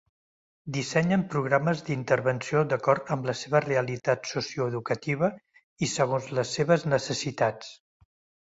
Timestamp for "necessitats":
6.97-7.71